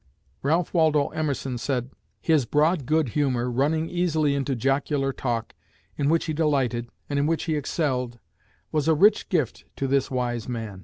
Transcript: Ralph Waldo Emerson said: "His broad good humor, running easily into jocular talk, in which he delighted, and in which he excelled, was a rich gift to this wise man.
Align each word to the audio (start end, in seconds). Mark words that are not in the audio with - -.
Ralph 0.41 0.73
Waldo 0.73 1.09
Emerson 1.09 1.59
said: 1.59 1.91
"His 2.19 2.47
broad 2.47 2.87
good 2.87 3.09
humor, 3.09 3.51
running 3.51 3.87
easily 3.87 4.33
into 4.33 4.55
jocular 4.55 5.13
talk, 5.13 5.53
in 5.95 6.09
which 6.09 6.25
he 6.25 6.33
delighted, 6.33 6.89
and 7.07 7.19
in 7.19 7.27
which 7.27 7.43
he 7.43 7.55
excelled, 7.55 8.17
was 8.71 8.87
a 8.87 8.95
rich 8.95 9.29
gift 9.29 9.65
to 9.75 9.85
this 9.87 10.09
wise 10.09 10.49
man. 10.49 10.79